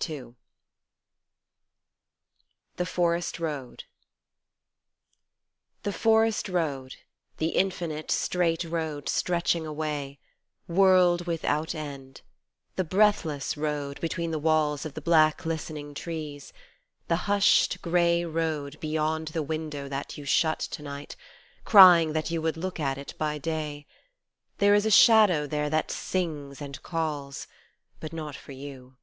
[0.00, 0.36] 37
[2.76, 3.82] THE FOREST ROAD
[5.82, 6.94] THE forest road,
[7.38, 10.20] The infinite straight road stretching away
[10.68, 12.20] World without end:
[12.76, 16.52] the breathless road between the walls Of the black listening trees:
[17.08, 21.16] the hushed, grey road Beyond the window that you shut to night
[21.64, 23.84] Crying that you would look at it by day
[24.58, 27.48] There is a shadow there that sings and calls
[27.98, 28.96] But not for you.